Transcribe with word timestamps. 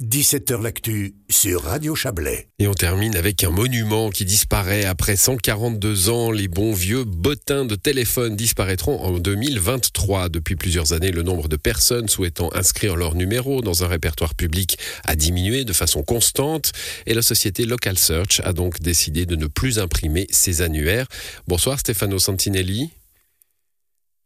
17h 0.00 0.62
L'actu 0.62 1.16
sur 1.28 1.64
Radio 1.64 1.96
Chablais. 1.96 2.46
Et 2.60 2.68
on 2.68 2.72
termine 2.72 3.16
avec 3.16 3.42
un 3.42 3.50
monument 3.50 4.10
qui 4.10 4.24
disparaît 4.24 4.84
après 4.84 5.16
142 5.16 6.08
ans. 6.08 6.30
Les 6.30 6.46
bons 6.46 6.72
vieux 6.72 7.02
bottins 7.02 7.64
de 7.64 7.74
téléphone 7.74 8.36
disparaîtront 8.36 9.00
en 9.00 9.18
2023. 9.18 10.28
Depuis 10.28 10.54
plusieurs 10.54 10.92
années, 10.92 11.10
le 11.10 11.24
nombre 11.24 11.48
de 11.48 11.56
personnes 11.56 12.08
souhaitant 12.08 12.48
inscrire 12.54 12.94
leur 12.94 13.16
numéro 13.16 13.60
dans 13.60 13.82
un 13.82 13.88
répertoire 13.88 14.36
public 14.36 14.78
a 15.04 15.16
diminué 15.16 15.64
de 15.64 15.72
façon 15.72 16.04
constante 16.04 16.70
et 17.06 17.14
la 17.14 17.22
société 17.22 17.64
Local 17.66 17.98
Search 17.98 18.40
a 18.44 18.52
donc 18.52 18.78
décidé 18.78 19.26
de 19.26 19.34
ne 19.34 19.48
plus 19.48 19.80
imprimer 19.80 20.28
ses 20.30 20.62
annuaires. 20.62 21.08
Bonsoir 21.48 21.80
Stefano 21.80 22.20
Santinelli. 22.20 22.92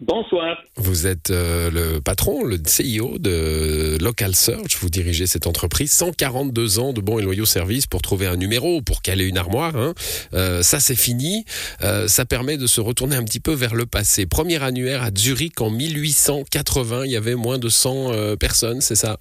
Bonsoir. 0.02 0.60
Vous 0.76 1.06
êtes 1.06 1.30
euh, 1.30 1.70
le 1.70 2.00
patron, 2.00 2.42
le 2.42 2.56
CEO 2.56 3.20
de 3.20 4.02
Local 4.02 4.34
Search. 4.34 4.76
Vous 4.80 4.90
dirigez 4.90 5.26
cette 5.26 5.46
entreprise. 5.46 5.92
142 5.92 6.80
ans 6.80 6.92
de 6.92 7.00
bons 7.00 7.20
et 7.20 7.22
loyaux 7.22 7.44
services 7.44 7.86
pour 7.86 8.02
trouver 8.02 8.26
un 8.26 8.34
numéro, 8.34 8.82
pour 8.82 9.00
caler 9.00 9.28
une 9.28 9.38
armoire. 9.38 9.76
Hein. 9.76 9.94
Euh, 10.34 10.62
ça, 10.62 10.80
c'est 10.80 10.98
fini. 10.98 11.44
Euh, 11.84 12.08
ça 12.08 12.24
permet 12.24 12.56
de 12.56 12.66
se 12.66 12.80
retourner 12.80 13.14
un 13.14 13.22
petit 13.22 13.38
peu 13.38 13.52
vers 13.52 13.76
le 13.76 13.86
passé. 13.86 14.26
Premier 14.26 14.60
annuaire 14.64 15.04
à 15.04 15.10
Zurich 15.16 15.60
en 15.60 15.70
1880. 15.70 17.04
Il 17.04 17.12
y 17.12 17.16
avait 17.16 17.36
moins 17.36 17.58
de 17.58 17.68
100 17.68 18.36
personnes, 18.40 18.80
c'est 18.80 18.96
ça? 18.96 19.18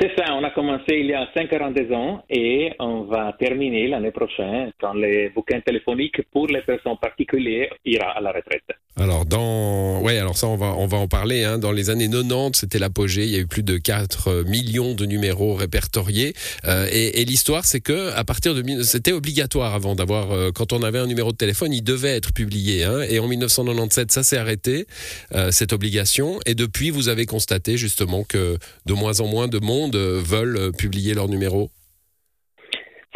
C'est 0.00 0.14
ça, 0.16 0.32
on 0.32 0.44
a 0.44 0.50
commencé 0.50 0.96
il 0.96 1.06
y 1.06 1.14
a 1.14 1.28
52 1.36 1.92
ans 1.92 2.22
et 2.30 2.72
on 2.78 3.02
va 3.02 3.32
terminer 3.32 3.88
l'année 3.88 4.12
prochaine 4.12 4.70
quand 4.80 4.92
les 4.92 5.28
bouquins 5.30 5.60
téléphoniques 5.60 6.22
pour 6.30 6.46
les 6.46 6.62
personnes 6.62 6.96
particulières 6.98 7.74
ira 7.84 8.10
à 8.12 8.20
la 8.20 8.30
retraite. 8.30 8.77
Alors 8.98 9.26
dans 9.26 10.00
ouais 10.00 10.18
alors 10.18 10.36
ça 10.36 10.48
on 10.48 10.56
va 10.56 10.74
on 10.76 10.86
va 10.88 10.96
en 10.96 11.06
parler 11.06 11.44
hein. 11.44 11.58
dans 11.58 11.70
les 11.70 11.88
années 11.88 12.10
90 12.10 12.58
c'était 12.58 12.80
l'apogée 12.80 13.24
il 13.24 13.30
y 13.30 13.36
a 13.36 13.38
eu 13.38 13.46
plus 13.46 13.62
de 13.62 13.76
4 13.76 14.42
millions 14.42 14.94
de 14.94 15.06
numéros 15.06 15.54
répertoriés 15.54 16.34
euh, 16.64 16.88
et, 16.90 17.24
l'histoire 17.24 17.64
c'est 17.64 17.80
que 17.80 18.12
à 18.14 18.24
partir 18.24 18.54
de 18.56 18.82
c'était 18.82 19.12
obligatoire 19.12 19.74
avant 19.74 19.94
d'avoir 19.94 20.32
euh, 20.32 20.50
quand 20.52 20.72
on 20.72 20.82
avait 20.82 20.98
un 20.98 21.06
numéro 21.06 21.30
de 21.30 21.36
téléphone 21.36 21.72
il 21.72 21.82
devait 21.82 22.16
être 22.16 22.32
publié 22.32 22.82
hein, 22.82 23.02
et 23.08 23.20
en 23.20 23.28
1997 23.28 24.10
ça 24.10 24.24
s'est 24.24 24.36
arrêté 24.36 24.88
euh, 25.32 25.52
cette 25.52 25.72
obligation 25.72 26.40
et 26.44 26.56
depuis 26.56 26.90
vous 26.90 27.08
avez 27.08 27.26
constaté 27.26 27.76
justement 27.76 28.24
que 28.24 28.58
de 28.86 28.94
moins 28.94 29.20
en 29.20 29.28
moins 29.28 29.46
de 29.46 29.60
monde 29.60 29.94
veulent 29.94 30.72
publier 30.72 31.14
leur 31.14 31.28
numéro. 31.28 31.70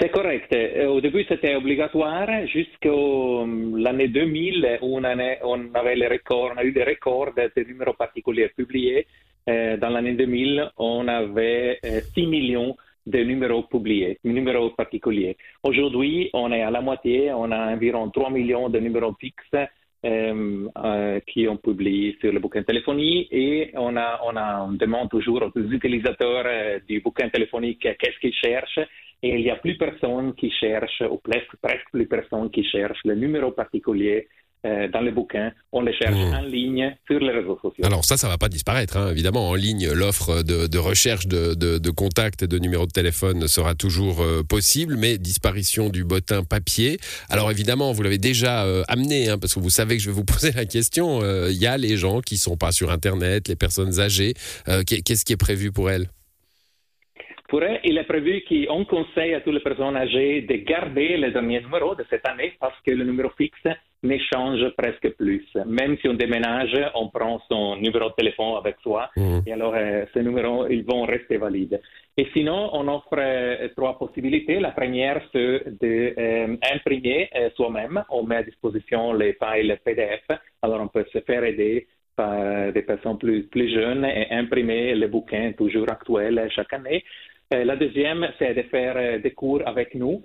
C'est 0.03 0.08
correct. 0.08 0.53
Au 0.89 1.00
début, 1.00 1.25
c'était 1.28 1.55
obligatoire 1.55 2.27
jusqu'à 2.48 2.89
l'année 2.89 4.09
2000 4.09 4.81
où 4.83 4.98
on, 4.98 5.05
avait 5.05 5.94
les 5.94 6.09
records, 6.09 6.50
on 6.53 6.59
a 6.59 6.64
eu 6.64 6.72
des 6.72 6.83
records 6.83 7.31
de 7.36 7.62
numéros 7.62 7.92
particuliers 7.92 8.48
publiés. 8.48 9.06
Euh, 9.48 9.77
dans 9.77 9.91
l'année 9.91 10.14
2000, 10.14 10.72
on 10.77 11.06
avait 11.06 11.78
6 11.84 12.20
euh, 12.20 12.27
millions 12.27 12.77
de 13.06 13.19
numéros 13.22 13.62
publiés, 13.62 14.19
numéros 14.25 14.70
particuliers. 14.70 15.36
Aujourd'hui, 15.62 16.31
on 16.33 16.50
est 16.50 16.62
à 16.62 16.72
la 16.72 16.81
moitié, 16.81 17.33
on 17.33 17.53
a 17.53 17.72
environ 17.72 18.11
3 18.11 18.31
millions 18.31 18.69
de 18.69 18.81
numéros 18.81 19.14
fixes 19.20 19.55
euh, 20.05 20.69
euh, 20.84 21.20
qui 21.28 21.47
ont 21.47 21.56
publié 21.56 22.17
sur 22.20 22.33
le 22.33 22.41
bouquin 22.41 22.64
téléphonie 22.64 23.28
et 23.31 23.70
on, 23.75 23.97
a, 23.97 24.20
on, 24.25 24.72
demande 24.72 25.09
toujours 25.11 25.42
aux 25.55 25.61
utilisateurs 25.61 26.44
euh, 26.44 26.81
du 26.89 27.00
bouquin 27.00 27.28
téléphonique 27.28 27.81
qu'est-ce 27.81 28.19
qu'ils 28.19 28.34
cherchent? 28.34 28.81
Et 29.22 29.36
il 29.36 29.44
n'y 29.44 29.50
a 29.50 29.56
plus 29.56 29.77
personne 29.77 30.34
qui 30.34 30.50
cherche, 30.50 31.03
ou 31.09 31.19
presque, 31.19 31.55
presque 31.62 31.89
plus 31.92 32.09
personne 32.09 32.50
qui 32.50 32.64
cherche 32.64 32.98
le 33.05 33.14
numéro 33.14 33.53
particulier 33.53 34.27
euh, 34.65 34.87
dans 34.87 35.01
les 35.01 35.11
bouquins, 35.11 35.51
on 35.73 35.81
les 35.81 35.93
cherche 35.93 36.15
mmh. 36.15 36.35
en 36.35 36.43
ligne 36.43 36.97
sur 37.09 37.19
les 37.19 37.33
réseaux 37.33 37.59
sociaux. 37.61 37.85
Alors 37.85 38.05
ça, 38.05 38.17
ça 38.17 38.29
va 38.29 38.39
pas 38.39 38.49
disparaître, 38.49 38.97
hein. 38.97 39.11
évidemment. 39.11 39.49
En 39.49 39.57
ligne, 39.57 39.91
l'offre 39.91 40.45
de, 40.45 40.79
recherche 40.79 41.27
de, 41.27 41.55
de, 41.55 41.91
contacts 41.91 42.45
et 42.45 42.47
de 42.47 42.59
numéros 42.59 42.87
de 42.87 42.93
téléphone 42.93 43.49
sera 43.49 43.75
toujours 43.75 44.23
euh, 44.23 44.45
possible, 44.45 44.95
mais 44.97 45.19
disparition 45.19 45.89
du 45.89 46.05
bottin 46.05 46.45
papier. 46.45 46.99
Alors 47.29 47.51
évidemment, 47.51 47.91
vous 47.91 48.05
l'avez 48.05 48.19
déjà 48.19 48.65
euh, 48.65 48.85
amené, 48.87 49.28
hein, 49.28 49.39
parce 49.39 49.53
que 49.55 49.59
vous 49.59 49.71
savez 49.71 49.97
que 49.97 50.03
je 50.03 50.11
vais 50.11 50.15
vous 50.15 50.25
poser 50.33 50.53
la 50.53 50.65
question. 50.65 51.21
Il 51.49 51.61
y 51.61 51.67
a 51.67 51.77
les 51.77 51.97
gens 51.97 52.21
qui 52.21 52.37
sont 52.37 52.56
pas 52.56 52.71
sur 52.71 52.93
Internet, 52.93 53.49
les 53.49 53.56
personnes 53.56 53.99
âgées. 53.99 54.34
Qu'est-ce 54.87 55.25
qui 55.25 55.33
est 55.33 55.37
prévu 55.37 55.72
pour 55.72 55.91
elles? 55.91 56.06
Pour 57.49 57.61
eux, 57.62 57.78
il 57.84 57.99
est 57.99 58.05
prévu 58.05 58.43
qu'on 58.49 58.84
conseille 58.84 59.34
à 59.34 59.41
toutes 59.41 59.55
les 59.55 59.61
personnes 59.61 59.97
âgées 59.97 60.43
de 60.43 60.55
garder 60.55 61.17
les 61.17 61.33
derniers 61.33 61.61
numéros 61.61 61.95
de 61.95 62.05
cette 62.09 62.27
année 62.27 62.55
parce 62.61 62.81
que 62.87 62.93
le 62.93 63.05
numéro 63.05 63.28
fixe 63.37 63.67
ne 64.03 64.19
change 64.33 64.69
presque 64.77 65.11
plus. 65.17 65.47
Même 65.67 65.97
si 65.99 66.09
on 66.09 66.15
déménage, 66.15 66.75
on 66.95 67.09
prend 67.09 67.41
son 67.49 67.77
numéro 67.77 68.09
de 68.09 68.15
téléphone 68.15 68.57
avec 68.59 68.77
soi 68.83 69.11
mmh. 69.17 69.39
et 69.47 69.53
alors 69.53 69.75
euh, 69.77 70.05
ces 70.13 70.23
numéros 70.23 70.67
ils 70.69 70.85
vont 70.85 71.03
rester 71.03 71.37
valides. 71.37 71.81
Et 72.17 72.27
sinon, 72.35 72.71
on 72.75 72.89
offre 72.89 73.17
euh, 73.17 73.69
trois 73.77 73.99
possibilités. 73.99 74.61
La 74.61 74.73
première, 74.73 75.23
c'est 75.33 75.65
d'imprimer 75.81 77.31
euh, 77.35 77.49
soi-même. 77.57 78.05
On 78.11 78.25
met 78.25 78.37
à 78.37 78.43
disposition 78.43 79.13
les 79.15 79.35
files 79.35 79.79
PDF. 79.85 80.25
Alors 80.61 80.81
on 80.81 80.89
peut 80.89 81.07
se 81.13 81.21
faire 81.21 81.45
aider 81.45 81.87
par 82.15 82.73
des 82.73 82.83
personnes 82.83 83.17
plus, 83.17 83.45
plus 83.45 83.73
jeunes 83.73 84.05
et 84.05 84.31
imprimer 84.31 84.95
les 84.95 85.07
bouquins 85.07 85.53
toujours 85.53 85.91
actuels 85.91 86.47
chaque 86.55 86.73
année. 86.75 87.03
La 87.51 87.75
deuxième, 87.77 88.29
c'est 88.39 88.53
de 88.55 88.63
faire 88.63 89.21
des 89.21 89.31
cours 89.33 89.63
avec 89.65 89.95
nous 89.95 90.23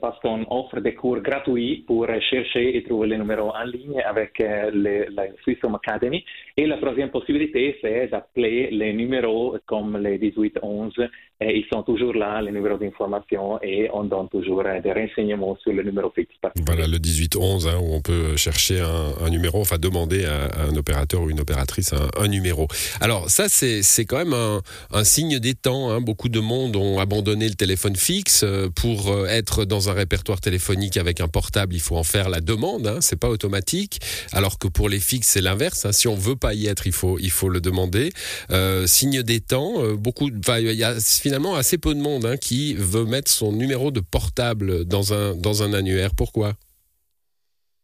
parce 0.00 0.18
qu'on 0.20 0.46
offre 0.50 0.80
des 0.80 0.94
cours 0.94 1.20
gratuits 1.20 1.84
pour 1.86 2.06
chercher 2.30 2.76
et 2.76 2.82
trouver 2.84 3.08
les 3.08 3.18
numéros 3.18 3.50
en 3.50 3.64
ligne 3.64 4.00
avec 4.04 4.38
la 4.38 5.24
Swiss 5.42 5.58
Home 5.64 5.76
Academy. 5.76 6.24
Et 6.56 6.66
la 6.66 6.78
troisième 6.78 7.10
possibilité, 7.10 7.76
c'est 7.80 8.08
d'appeler 8.08 8.68
les 8.70 8.92
numéros 8.92 9.56
comme 9.66 9.96
les 9.96 10.18
1811 10.18 10.94
ils 11.40 11.64
sont 11.72 11.82
toujours 11.84 12.14
là, 12.14 12.42
les 12.42 12.50
numéros 12.50 12.78
d'information, 12.78 13.60
et 13.62 13.88
on 13.92 14.04
donne 14.04 14.28
toujours 14.28 14.62
euh, 14.66 14.80
des 14.80 14.92
renseignements 14.92 15.56
sur 15.62 15.72
le 15.72 15.84
numéro 15.84 16.10
fixe. 16.10 16.34
Voilà, 16.66 16.88
le 16.88 16.98
1811, 16.98 17.68
hein, 17.68 17.78
où 17.80 17.94
on 17.94 18.00
peut 18.00 18.36
chercher 18.36 18.80
un, 18.80 19.30
numéro, 19.30 19.60
enfin 19.60 19.78
demander 19.78 20.24
à, 20.24 20.66
un 20.68 20.74
opérateur 20.76 21.22
ou 21.22 21.30
une 21.30 21.40
opératrice 21.40 21.92
un, 21.92 22.28
numéro. 22.28 22.66
Alors 23.00 23.30
ça, 23.30 23.48
c'est 23.48 24.04
quand 24.04 24.18
même 24.18 24.34
un, 24.34 25.04
signe 25.04 25.38
des 25.38 25.54
temps. 25.54 25.90
Hein. 25.90 26.00
Beaucoup 26.00 26.28
de 26.28 26.40
monde 26.40 26.74
ont 26.74 26.98
abandonné 26.98 27.48
le 27.48 27.54
téléphone 27.54 27.94
fixe. 27.94 28.44
Euh, 28.44 28.68
pour 28.74 29.10
euh, 29.10 29.26
dans 29.64 29.88
un 29.88 29.92
répertoire 29.92 30.40
téléphonique 30.40 30.96
avec 30.96 31.20
un 31.20 31.28
portable, 31.28 31.74
il 31.74 31.80
faut 31.80 31.96
en 31.96 32.04
faire 32.04 32.28
la 32.28 32.40
demande. 32.40 32.86
Hein, 32.86 32.98
c'est 33.00 33.16
pas 33.16 33.28
automatique. 33.28 34.00
Alors 34.32 34.58
que 34.58 34.68
pour 34.68 34.88
les 34.88 35.00
fixes, 35.00 35.28
c'est 35.28 35.40
l'inverse. 35.40 35.84
Hein. 35.84 35.92
Si 35.92 36.08
on 36.08 36.14
veut 36.14 36.36
pas 36.36 36.54
y 36.54 36.66
être, 36.66 36.86
il 36.86 36.92
faut, 36.92 37.18
le 37.48 37.60
demander. 37.60 38.12
signe 38.86 39.22
des 39.22 39.40
temps. 39.40 39.94
beaucoup, 39.94 40.30
il 40.30 40.72
y 40.72 40.84
a 40.84 40.94
finalement 41.00 41.54
assez 41.54 41.78
peu 41.78 41.94
de 41.94 42.00
monde 42.00 42.24
hein, 42.24 42.36
qui 42.36 42.74
veut 42.74 43.04
mettre 43.04 43.30
son 43.30 43.52
numéro 43.52 43.90
de 43.90 44.00
portable 44.00 44.84
dans 44.84 45.08
dans 45.34 45.62
un 45.62 45.72
annuaire. 45.72 46.14
Pourquoi? 46.14 46.54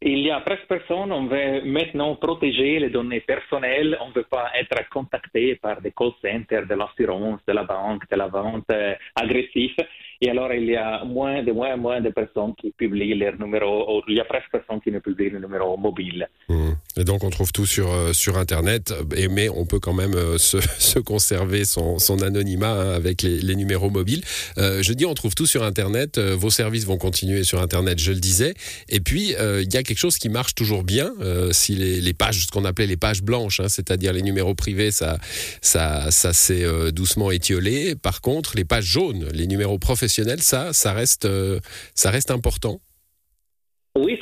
Il 0.04 0.18
y 0.20 0.30
a 0.30 0.40
presque 0.40 0.66
personne. 0.66 1.10
On 1.12 1.26
veut 1.26 1.62
maintenant 1.64 2.14
protéger 2.16 2.78
les 2.78 2.90
données 2.90 3.20
personnelles. 3.20 3.96
On 4.02 4.08
ne 4.08 4.14
veut 4.14 4.26
pas 4.30 4.50
être 4.58 4.88
contacté 4.90 5.56
par 5.56 5.80
des 5.80 5.92
call 5.92 6.12
centers 6.22 6.66
de 6.66 6.74
l'assurance, 6.74 7.40
de 7.46 7.52
la 7.52 7.64
banque, 7.64 8.02
de 8.10 8.16
la 8.16 8.28
vente 8.28 8.70
euh, 8.70 8.94
agressive. 9.16 9.76
Et 10.20 10.30
alors, 10.30 10.52
il 10.52 10.66
y 10.66 10.76
a 10.76 11.04
moins 11.04 11.42
de 11.42 11.52
moins 11.52 11.76
moins 11.76 12.00
de 12.00 12.10
personnes 12.10 12.54
qui 12.54 12.70
publient 12.72 13.14
leur 13.14 13.38
numéro, 13.38 14.02
il 14.08 14.16
y 14.16 14.20
a 14.20 14.24
presque 14.24 14.50
personne 14.52 14.80
qui 14.80 14.92
ne 14.92 14.98
publie 14.98 15.30
le 15.30 15.38
numéro 15.40 15.76
mobile. 15.76 16.28
Mmh. 16.48 16.72
Et 16.96 17.04
donc, 17.04 17.24
on 17.24 17.30
trouve 17.30 17.52
tout 17.52 17.66
sur, 17.66 17.92
euh, 17.92 18.12
sur 18.12 18.38
Internet, 18.38 18.94
et, 19.16 19.28
mais 19.28 19.48
on 19.48 19.66
peut 19.66 19.80
quand 19.80 19.92
même 19.92 20.14
euh, 20.14 20.38
se, 20.38 20.58
se, 20.78 20.98
conserver 20.98 21.64
son, 21.64 21.98
son 21.98 22.22
anonymat 22.22 22.72
hein, 22.72 22.92
avec 22.94 23.22
les, 23.22 23.40
les, 23.40 23.56
numéros 23.56 23.90
mobiles. 23.90 24.22
Euh, 24.58 24.82
je 24.82 24.92
dis, 24.92 25.06
on 25.06 25.14
trouve 25.14 25.34
tout 25.34 25.46
sur 25.46 25.62
Internet, 25.62 26.18
euh, 26.18 26.36
vos 26.36 26.50
services 26.50 26.84
vont 26.84 26.98
continuer 26.98 27.44
sur 27.44 27.60
Internet, 27.60 27.98
je 27.98 28.12
le 28.12 28.20
disais. 28.20 28.54
Et 28.88 29.00
puis, 29.00 29.34
il 29.34 29.72
y 29.72 29.76
a 29.76 29.82
quelque 29.82 29.98
chose 29.98 30.18
qui 30.18 30.28
marche 30.28 30.54
toujours 30.54 30.84
bien, 30.84 31.12
si 31.52 31.74
les, 31.74 32.00
les, 32.00 32.14
pages, 32.14 32.46
ce 32.46 32.50
qu'on 32.50 32.64
appelait 32.64 32.86
les 32.86 32.96
pages 32.96 33.22
blanches, 33.22 33.60
hein, 33.60 33.68
c'est-à-dire 33.68 34.12
les 34.12 34.22
numéros 34.22 34.54
privés, 34.54 34.90
ça, 34.90 35.18
ça, 35.60 36.10
ça 36.10 36.32
s'est 36.32 36.64
doucement 36.92 37.30
étiolé. 37.30 37.94
Par 37.94 38.20
contre, 38.20 38.56
les 38.56 38.64
pages 38.64 38.84
jaunes, 38.84 39.28
les 39.32 39.46
numéros 39.46 39.78
professionnels, 39.78 40.42
ça, 40.42 40.72
ça 40.72 40.92
reste, 40.92 41.24
euh, 41.24 41.60
ça 41.94 42.10
reste 42.10 42.30
important 42.30 42.80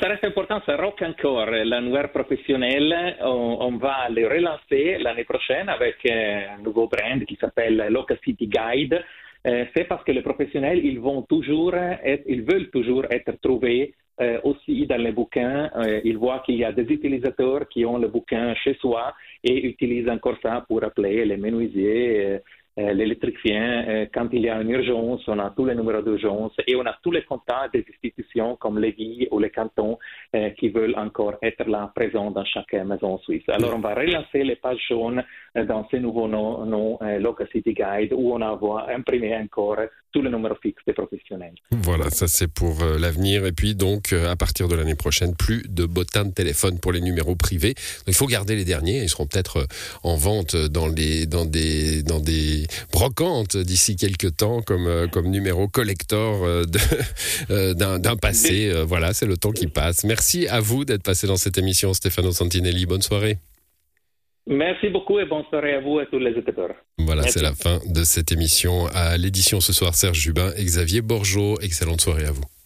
ça 0.03 0.09
reste 0.09 0.25
important, 0.25 0.61
ça 0.65 0.75
rock 0.75 1.01
encore. 1.01 1.45
L'annuaire 1.45 2.11
professionnel, 2.11 3.15
on, 3.21 3.57
on, 3.61 3.77
va 3.77 4.09
le 4.09 4.27
relancer 4.27 4.97
l'année 4.99 5.23
prochaine 5.23 5.69
avec 5.69 5.95
euh, 6.05 6.57
un 6.57 6.61
nouveau 6.61 6.89
brand 6.89 7.23
qui 7.23 7.37
s'appelle 7.39 7.87
Local 7.89 8.17
City 8.21 8.47
Guide. 8.47 9.01
Euh, 9.47 9.63
c'est 9.73 9.85
parce 9.85 10.03
que 10.03 10.11
les 10.11 10.21
professionnels, 10.21 10.83
ils 10.83 10.99
vont 10.99 11.21
toujours, 11.21 11.73
être, 11.75 12.23
ils 12.27 12.41
veulent 12.41 12.69
toujours 12.69 13.05
être 13.11 13.31
trouvés 13.41 13.93
euh, 14.19 14.41
aussi 14.43 14.85
dans 14.87 15.01
les 15.01 15.13
bouquins. 15.13 15.71
Ils 16.03 16.17
voient 16.17 16.43
qu'il 16.45 16.55
y 16.55 16.65
a 16.65 16.73
des 16.73 16.91
utilisateurs 16.93 17.69
qui 17.69 17.85
ont 17.85 17.97
le 17.97 18.09
bouquin 18.09 18.53
chez 18.55 18.73
soi 18.81 19.13
et 19.41 19.65
utilisent 19.65 20.09
encore 20.09 20.35
ça 20.43 20.65
pour 20.67 20.83
appeler 20.83 21.23
les 21.23 21.37
menuisiers, 21.37 22.41
l'électricien, 22.77 23.85
euh, 23.87 24.05
quand 24.13 24.29
il 24.31 24.41
y 24.41 24.49
a 24.49 24.59
une 24.61 24.71
urgence, 24.71 25.21
on 25.27 25.37
a 25.39 25.51
tous 25.51 25.65
les 25.65 25.75
numéros 25.75 26.01
d'urgence 26.01 26.53
et 26.65 26.75
on 26.75 26.85
a 26.85 26.95
tous 27.03 27.11
les 27.11 27.23
contacts 27.23 27.73
des 27.73 27.85
institutions 27.87 28.55
comme 28.55 28.79
les 28.79 28.91
villes 28.91 29.27
ou 29.31 29.39
les 29.39 29.51
cantons 29.51 29.99
euh, 30.35 30.49
qui 30.51 30.69
veulent 30.69 30.95
encore 30.97 31.35
être 31.41 31.67
là 31.69 31.91
présents 31.93 32.31
dans 32.31 32.45
chaque 32.45 32.73
maison 32.73 33.17
suisse. 33.19 33.47
Alors 33.49 33.75
on 33.75 33.79
va 33.79 33.93
relancer 33.93 34.43
les 34.43 34.55
pages 34.55 34.83
jaunes 34.89 35.23
dans 35.55 35.87
ces 35.89 35.99
nouveaux 35.99 36.27
noms, 36.27 36.65
noms 36.65 36.97
Local 37.19 37.47
City 37.51 37.73
Guide 37.73 38.13
où 38.13 38.33
on 38.33 38.39
va 38.39 38.87
imprimer 38.89 39.35
encore 39.35 39.77
tous 40.13 40.21
les 40.21 40.29
numéros 40.29 40.55
fixes 40.61 40.83
des 40.87 40.93
professionnels. 40.93 41.55
Voilà, 41.71 42.09
ça 42.09 42.27
c'est 42.27 42.47
pour 42.47 42.83
l'avenir. 42.83 43.45
Et 43.45 43.51
puis 43.51 43.75
donc 43.75 44.13
à 44.13 44.35
partir 44.35 44.67
de 44.67 44.75
l'année 44.75 44.95
prochaine, 44.95 45.35
plus 45.35 45.63
de 45.67 45.85
bottins 45.85 46.25
de 46.25 46.31
téléphone 46.31 46.79
pour 46.79 46.91
les 46.91 47.01
numéros 47.01 47.35
privés. 47.35 47.75
il 48.07 48.13
faut 48.13 48.27
garder 48.27 48.55
les 48.55 48.65
derniers. 48.65 49.03
Ils 49.03 49.09
seront 49.09 49.25
peut-être 49.25 49.67
en 50.03 50.15
vente 50.15 50.55
dans, 50.55 50.87
les, 50.87 51.25
dans, 51.25 51.45
des, 51.45 52.03
dans 52.03 52.19
des 52.19 52.67
brocantes 52.91 53.57
d'ici 53.57 53.95
quelques 53.95 54.35
temps 54.37 54.61
comme, 54.61 54.87
euh, 54.87 55.07
comme 55.07 55.27
numéro 55.29 55.67
collector 55.67 56.43
euh, 56.43 56.63
euh, 57.49 57.73
d'un 57.73 58.15
passé. 58.15 58.71
Voilà, 58.85 59.13
c'est 59.13 59.25
le 59.25 59.37
temps 59.37 59.51
qui 59.51 59.67
passe. 59.67 60.03
Merci 60.03 60.47
à 60.47 60.59
vous 60.59 60.85
d'être 60.85 61.03
passé 61.03 61.27
dans 61.27 61.37
cette 61.37 61.57
émission, 61.57 61.93
Stefano 61.93 62.31
Santinelli. 62.31 62.85
Bonne 62.85 63.01
soirée. 63.01 63.37
Merci 64.47 64.89
beaucoup 64.89 65.19
et 65.19 65.25
bonne 65.25 65.43
soirée 65.49 65.75
à 65.75 65.79
vous 65.79 65.99
et 65.99 66.03
à 66.03 66.05
tous 66.05 66.19
les 66.19 66.31
auditeurs. 66.35 66.75
Voilà, 66.97 67.23
c'est 67.23 67.41
la 67.41 67.53
fin 67.53 67.79
de 67.85 68.03
cette 68.03 68.31
émission. 68.31 68.87
À 68.93 69.17
l'édition 69.17 69.61
ce 69.61 69.71
soir, 69.71 69.95
Serge 69.95 70.19
Jubin 70.19 70.51
et 70.57 70.63
Xavier 70.65 71.01
Borgeot. 71.01 71.59
Excellente 71.61 72.01
soirée 72.01 72.25
à 72.25 72.31
vous. 72.31 72.43